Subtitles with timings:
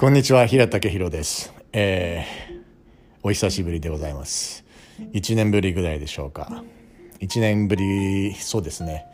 [0.00, 2.60] こんにちは平武宏です、えー
[3.22, 4.64] お久しぶりでございます。
[5.12, 6.64] 1年ぶりぐらいでしょうか。
[7.20, 9.04] 1年ぶりそうですね。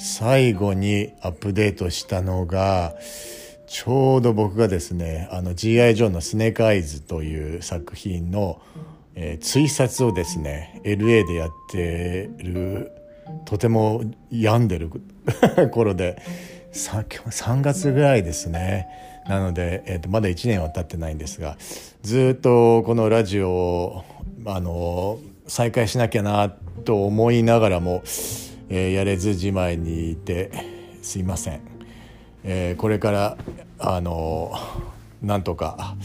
[0.00, 2.96] 最後にアップデートしたのが
[3.68, 5.94] ちょうど僕がですねあの G.I.
[5.94, 8.60] ジョーのスネークアイズという作品の、
[9.14, 12.90] えー追撮をですね LA でやってる
[13.44, 14.02] とても
[14.32, 14.90] 病んでる
[15.70, 16.20] 頃で
[16.72, 18.88] さ3月ぐらいですね。
[19.28, 21.56] なので、えー、とまだ1年は経ってないんですが
[22.02, 24.04] ずっとこのラジオを
[24.46, 28.02] あの再開しなきゃなと思いながらも、
[28.68, 30.50] えーやれずじまいにいて
[31.02, 31.60] すいません、
[32.44, 33.36] えーこれから
[33.78, 34.52] あの
[35.22, 35.96] なんとか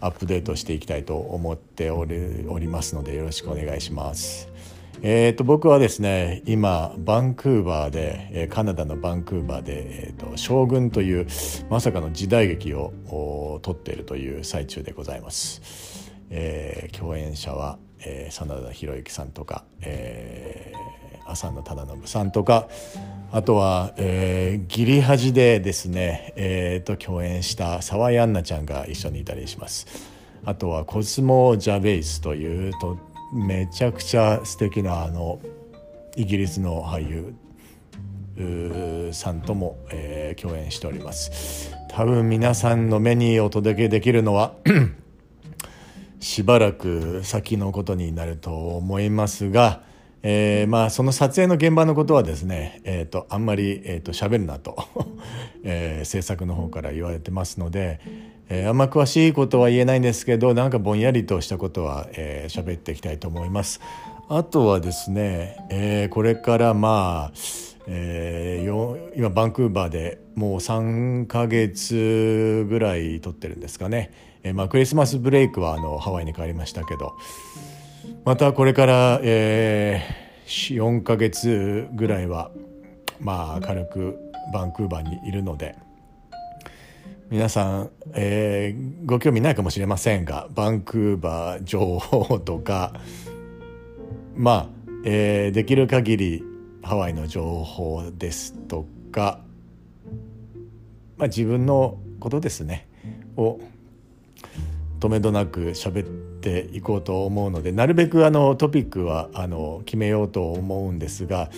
[0.00, 4.53] アップデートしていきたいと思っておりおりますのでよろしくお願いします。
[5.02, 11.26] えー、と僕はですね今バンクーバーで、えカナダのバンクーバーで、えーと「将軍」という
[11.68, 16.10] まさかの時代劇を撮っているという最中でございます。
[16.30, 22.68] えー共演者は、えー真田広之さんとか、えー浅野忠信さんとか
[23.32, 29.86] あとは、えーギリハジでですね、えーと共演した沢井杏奈ちゃんが一緒にいたりします。
[30.46, 32.98] あとはコスモ・ジャベイスというと
[33.34, 35.40] めちゃくちゃ素敵なあの
[36.14, 37.34] イギリスの俳
[38.36, 41.74] 優さんとも、えー共演しております。
[41.88, 44.54] 多分皆さんの目にお届けできるのは
[46.20, 49.82] しばらく先のことになると思いますが、
[50.22, 54.76] えーまあその撮影の現場のことはですね、えー、とあんまり、えー、と喋るなと、
[55.64, 57.98] えー制作の方から言われてますので、
[58.48, 63.80] えーあんま詳しいことは言えないんですけどなんかぼんやりとしたことは喋、えーっていきたいと思います。
[64.28, 67.32] あとはですね、えーこれからまあ、
[67.86, 74.10] えー今バンクーバーでもう3ヶ月ぐらい撮ってるんですかね、
[74.42, 77.14] えーまあ、クリスマスブレイクはあのハワイに帰りましたけど。
[78.24, 82.50] またこれから、えー、4ヶ月ぐらいは
[83.20, 84.18] まあ軽く
[84.52, 85.76] バンクーバーにいるので。
[87.34, 92.92] 皆さん、えーご興味ないかもしれませんがバンクーバー情報とか
[94.36, 94.68] まあ、
[95.04, 96.44] えーできる限り
[96.84, 99.40] ハワイの情報ですとか、
[101.16, 102.86] まあ、自分のことですね
[103.36, 103.58] を
[105.00, 106.08] 止めどなく喋っ
[106.40, 111.50] ていこうと思うのでなるべくあのトピックはあの決めようと思うんですが、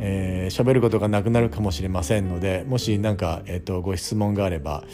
[0.00, 4.84] えー喋ることがなくなるかもしれませんのでもし何か、えー、とご質問があれば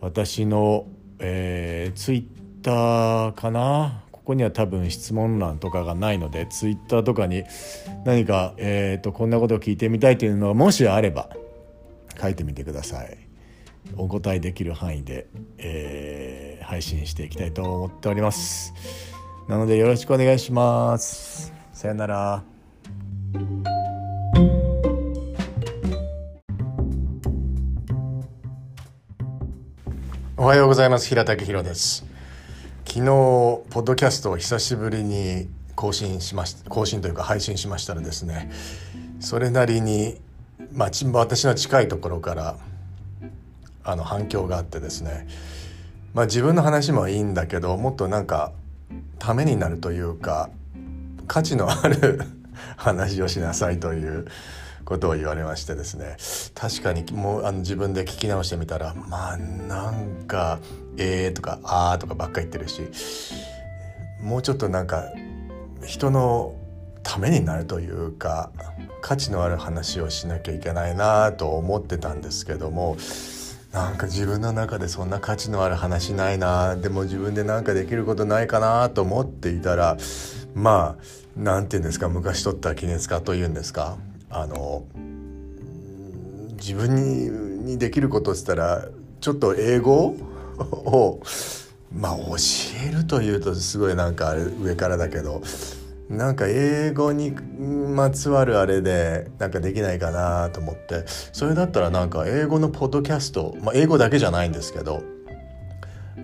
[0.00, 0.86] 私の、
[1.18, 4.04] えー、ツイッターかな？
[4.12, 7.44] ここには多分質問欄とかがないのでツイッターとかに
[8.04, 11.28] 何か、えー、とこんなことを聞いてみたいというのがもしあれば
[12.20, 13.18] 書いてみてください。
[13.96, 15.26] お答えできる範囲で、
[15.58, 18.72] えー配信していきたいと思っております。
[19.48, 21.52] なのでよろしくお願いします。
[21.74, 22.53] さよなら。
[30.44, 31.08] おはようございます。
[31.08, 32.04] 平武宏です。
[32.84, 38.52] 昨日ポッドキャストを久しぶりに更新しました更新というか配信しましたらですね
[39.20, 40.20] それなりに、
[40.70, 42.58] まあ、私の近いところから
[43.84, 45.26] あの反響があってですね
[46.12, 48.52] まあ自分の話もいいんだけどもっとなんか
[49.18, 50.50] ためになるというか
[51.26, 52.20] 価値のある
[52.76, 54.26] 話をしなさいという
[54.84, 56.16] ことを言われましてですね
[56.54, 60.58] 確かにもうあの自分で聞き直してみたらまあなんか
[60.96, 62.82] 「えー」とか「あー」とかばっか言ってるし
[64.20, 65.04] もうちょっとなんか
[65.84, 66.54] 人の
[67.02, 68.50] ためになるというか
[69.02, 72.96] 価値のある話をしなきゃいけないなと思ってたんですけども
[73.72, 79.96] なんか自分の中でそんな価値のある話ないなでも自分で何かできることないかなと思っていたら
[80.54, 83.98] まあなんて言うんですか昔取った記念かというんですか
[84.34, 84.84] あの
[86.56, 88.88] 自分にできることっつったら
[89.20, 90.16] ちょっと英語
[90.68, 91.22] を
[91.92, 92.36] まあ教
[92.88, 95.40] えるというとすごいなんかあれ上からだけど
[96.08, 105.02] なんか英語にまつわるあれでなんかできないかなと思ってそれだったらなんか英語のポッドキャスト、まあ、英語だけじゃないんですけど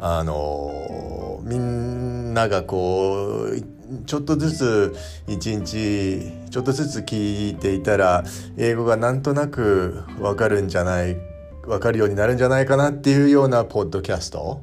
[0.00, 4.96] あのみんながこうちょっとずつ
[5.26, 8.25] 一日ちょっとずつ聞いていたら
[8.56, 11.16] 英語がなんとなくわかるんじゃない
[11.66, 14.62] わかるようになるんじゃないかなっていうようなポッドキャスト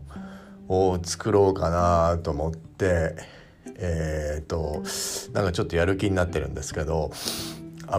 [0.68, 3.16] を作ろうかなと思って
[3.80, 4.84] えっ、と
[5.34, 7.12] なんかちょっとやる気になってるんですけど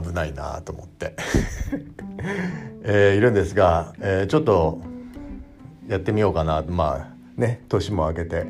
[0.02, 1.14] 危ないなと思って、
[2.82, 4.80] えーいるんですが、えーちょっと
[5.88, 6.62] やってみようかな。
[6.68, 8.46] まあね年も明けて。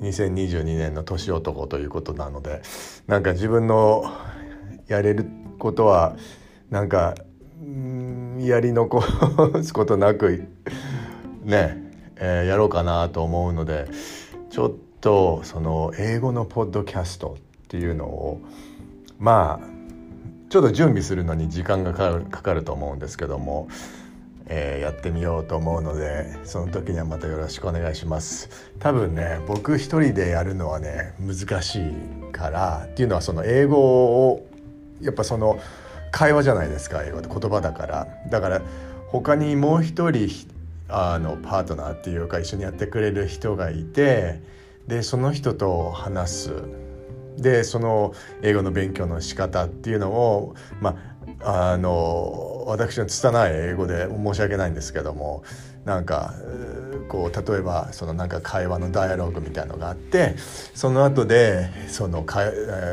[0.00, 2.62] 2022年の年男ということなので
[3.06, 4.04] なんか自分の
[4.88, 5.26] やれる
[5.58, 6.16] ことは
[6.70, 7.14] なんか
[8.38, 9.02] やり残
[9.62, 10.46] すことなく
[11.42, 11.76] ね、
[12.16, 13.88] えー、やろうかなと思うので
[14.50, 18.40] ちょっとその英語のポッドキャストっていうのを
[19.18, 19.76] まあ
[20.48, 23.68] ちょっと準備するのに時間がかかるかかると思うんですけども、
[24.48, 28.48] えー、やってみようと思うのでその時にはまたよろしくお願いします。
[28.78, 34.46] 多分ね僕一人でやるのはね難しいからっていうのはその英語を
[35.00, 35.58] やっぱその
[36.12, 38.06] 会話じゃないですか英語って言葉だから。
[38.30, 38.62] だから
[39.08, 40.28] 他にもう一人
[40.88, 44.40] あのパートナーっていうか一緒にやってくれる人がいて
[44.86, 46.52] でその人と話す。
[47.36, 55.44] でその英語の勉強の仕方っていうのをまああの私の拙い英語で申し訳ないんですけども
[55.84, 56.34] なんか
[57.08, 60.34] こう例えばそのなんか会話のダイアログみたいのがあって
[60.74, 62.40] その後でそのか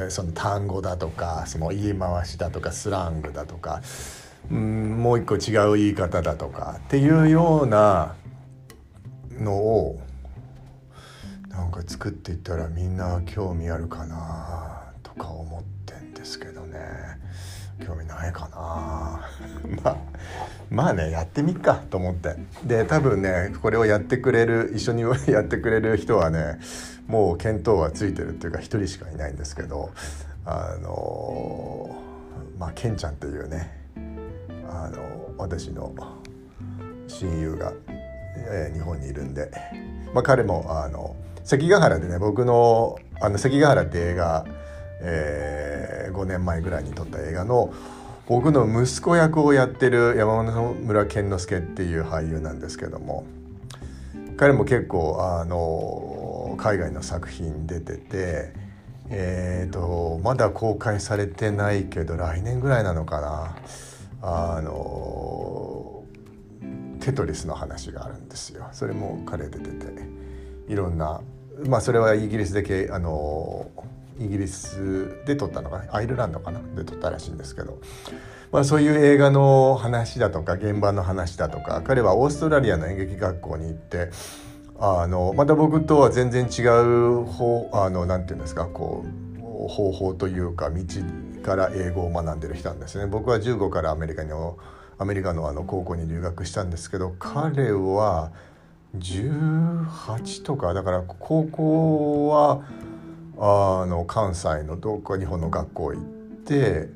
[0.09, 3.81] その単語だとかその言い回しだとかスラングだとか
[4.51, 8.15] うんもう一個違う言い方だとかっていうような
[9.39, 10.00] のを
[11.50, 16.79] なんか作っていったらみんな興味あるかなとか思ってんですけどね。
[17.85, 19.21] 興味ないかな。
[19.83, 19.97] まあ
[20.69, 22.35] まあねやってみっかと思って。
[22.65, 26.59] で多分ねこれをやってくれる一緒に やってくれる人はね
[27.07, 29.91] もう見当はついてるっていうか一人しかいないんですけど
[30.45, 31.95] あの
[32.57, 33.83] まあケンちゃんっていうね
[34.67, 35.93] あの私の
[37.07, 37.73] 親友が、
[38.35, 39.51] えー、日本にいるんで、
[40.13, 44.45] まあ、彼もあの関ヶ原でね僕のあの関ヶ原って映画、
[45.03, 47.73] えー、5年前ぐらいに撮った映画の
[48.27, 53.25] 僕の息子役をやってる山村健之介っていう俳優なんですけども
[54.38, 58.53] 彼も結構あの海外の作品出てて
[59.09, 63.55] えーとまだ公開されてないけど来年ぐらいなのかな
[64.21, 66.03] あの
[67.01, 68.69] テトリスの話があるんですよ。
[68.71, 69.85] それも彼出てて
[70.69, 71.19] いろんな
[71.67, 73.67] まあそれはイギリスでけあの
[74.23, 75.95] イギリスで撮ったのかな？
[75.95, 76.59] アイルランドかな？
[76.75, 77.79] で撮ったらしいんですけど、
[78.51, 84.09] まあ、そういう映画の話だとか現場の話だとか彼はオーストラリアの演劇学校に行って
[84.79, 90.83] あのまた僕とは全然違う方あのなんていうんですかこう方法というか道
[91.43, 93.05] から英語を学んでる人なんですね。
[93.05, 94.31] 僕は15からアメリカに
[94.97, 98.31] アメリカのあの高校に留学したんですけど彼は
[98.97, 102.63] 18とかだから高校は
[103.38, 106.03] あの関西のどっか日本の学校行っ
[106.45, 106.89] て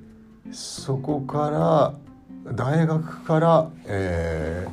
[0.52, 1.50] そこか
[2.46, 4.68] ら大学から、え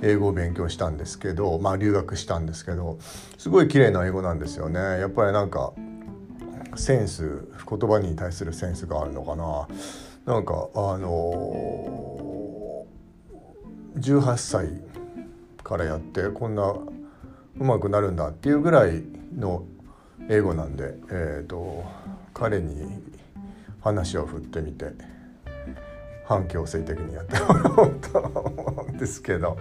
[0.00, 2.98] ー、英語を勉強したんですけどまあ留学したんですけど
[3.38, 4.80] すごい綺麗な英語なんですよね。
[4.80, 5.72] やっぱりなんか
[6.76, 9.68] センス言葉に対するセンスがあるのかな。
[10.26, 14.68] なんかあのー、18歳
[15.62, 16.84] からやってこんなう
[17.58, 19.02] まくなるんだっていうぐらい
[19.36, 19.64] の
[20.28, 21.84] 英語なんで、えーと、
[22.34, 23.02] 彼に
[23.80, 24.92] 話を振ってみて
[26.24, 29.56] 反強制的にやってもらおうと思うんですけど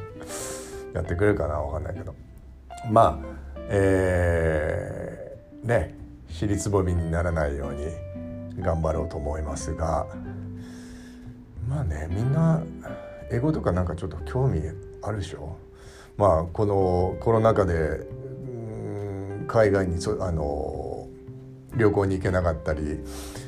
[0.93, 2.13] やってくれるかな分かんないけど。
[2.91, 3.27] まあ
[3.69, 5.95] えー、ね
[6.29, 10.07] 尻つぼみにならないように頑張ろうと思いますが
[11.67, 12.63] まあねみんな
[13.31, 14.61] 英語とかなんかちょっと興味
[15.01, 15.57] あるでしょ？
[16.17, 18.07] まあこのコロナ禍で
[19.49, 21.07] 海外にそあの
[21.75, 22.99] 旅行に行けなかったり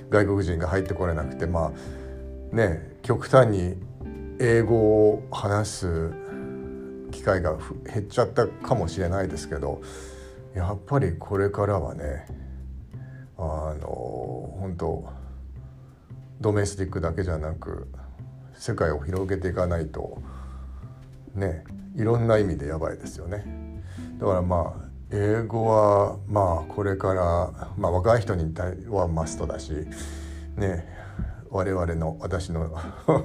[0.10, 1.72] 外国人が入ってこれなくてま
[2.52, 3.76] あね極端に
[4.40, 6.12] 英語を話す
[7.12, 7.56] 機会が
[7.86, 9.82] 減っちゃったかもしれないですけど
[10.56, 12.26] やっぱりこれからはね
[13.38, 13.88] あの
[14.60, 15.10] 本当
[16.42, 17.88] ドメスティックだけじゃなく
[18.56, 20.20] 世界を広げていかないと
[21.36, 21.64] ね
[21.96, 23.46] いろんな意味でやばいですよね。
[24.20, 29.74] だからまあ英語はまあこれから、まあ、若い人に対はマストだし
[30.56, 30.88] ね
[31.50, 32.72] 我々の私の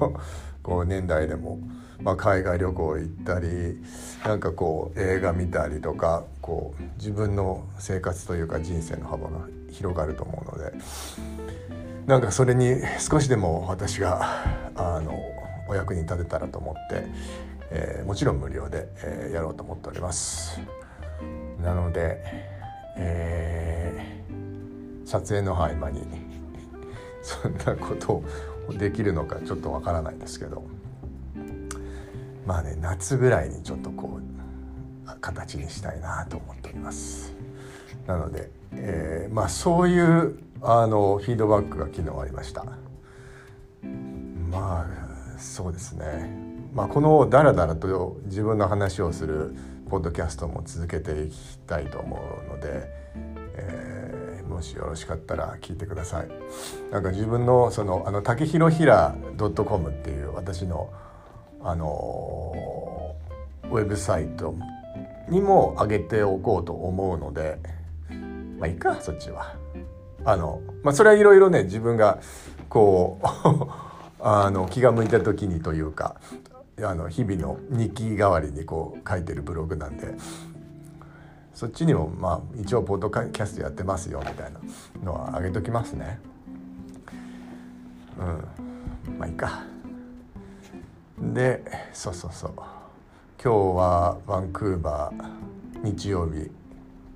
[0.62, 1.60] こう年代でも、
[2.00, 3.80] まあ、海外旅行行ったり
[4.24, 10.72] なんかこう映画見たりとかこう自分の生活というか人生の幅が広がると思うので
[12.06, 14.22] なんかそれに少しでも私が
[14.74, 15.14] あの
[15.68, 17.06] お役に立てたらと思って、
[17.70, 20.60] えー、もちろん無料で、えー、やろうと思っております。
[21.62, 22.22] なので、
[22.96, 26.02] えー、撮影の合間に
[27.22, 28.22] そんなこと
[28.68, 30.62] をできるのかちょっとわからないですけど
[32.46, 34.36] まあね夏ぐらいにちょっとこう
[35.20, 37.32] 形にしたいなと思っております。
[38.06, 42.64] なので、えー、まあそういうあのフィードバックが昨日ありました。
[44.50, 44.86] まあ
[45.38, 46.30] そうですね。
[46.72, 49.56] まあこのダラダラと自分の話をする
[49.88, 52.88] ポッドキャストも続けていきたいと思うので、
[53.54, 56.28] えー、もしよろしかったら聞いてください
[56.90, 60.92] なんか自分のそのあの竹広ひら .com っていう私の
[61.62, 63.14] あの
[63.70, 64.54] ウェブサイト
[65.28, 67.58] にも上げておこうと思うので
[68.58, 69.56] まあいいかそっちは。
[70.24, 72.18] あのまあそれはいろいろね自分が
[72.68, 73.26] こう
[74.20, 76.16] あの気が向いた時にというか
[76.82, 80.14] あの日々の日記代わりにこう書いてるブログなんで
[81.54, 84.60] そっちにもまあ一応ポッドキャストやってますよみたいな
[85.02, 86.18] のは上げときますね。
[88.18, 89.64] うんまあいいか。
[91.18, 91.64] で
[91.94, 92.52] そうそうそう
[93.42, 96.50] 今日はバンクーバー日曜日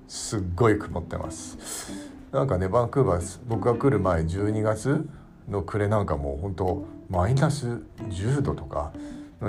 [0.07, 5.07] すっごい曇ってますなんかねバンクーバー僕が来る前12月
[5.47, 8.91] の暮れなんかもう本当マイナス10度とか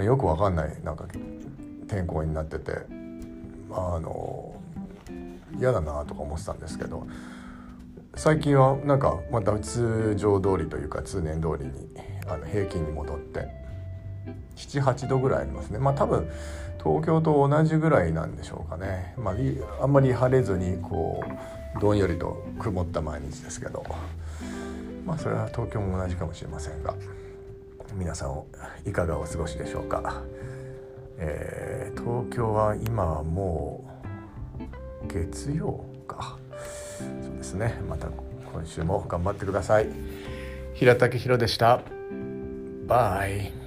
[0.00, 0.76] よくわかんない。
[0.82, 1.06] なんか
[1.88, 2.72] 天候になってて。
[3.74, 4.54] あの
[5.58, 7.06] 嫌だなとか思ってたんですけど。
[8.14, 11.72] 最近はなんかまた通常通りというか通年通りに
[12.26, 13.62] あの平均に戻って。
[14.56, 15.78] 78度ぐらいありますね。
[15.78, 16.28] まあ多分
[16.82, 19.34] 東京と同じぐらいなんでしょうかね、まあ、
[19.82, 21.22] あんまり晴れずにこ
[21.76, 23.84] うどんよりと曇った毎日ですけど。
[25.04, 26.94] まあそれは東京も同じかもしれませんが。
[27.94, 30.22] 皆さんいかがお過ごしでしょうか、
[31.18, 33.84] えー、東京は今はも
[35.04, 36.38] う月曜か。
[36.98, 37.80] そうですね。
[37.88, 38.08] また
[38.52, 39.88] 今週も頑張ってください。
[40.74, 41.82] 平竹宏でした。
[42.86, 43.61] バイ。